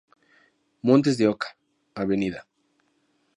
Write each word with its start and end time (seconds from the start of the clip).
Montes 0.81 1.15
de 1.19 1.27
Oca, 1.27 1.53
Av. 1.93 2.09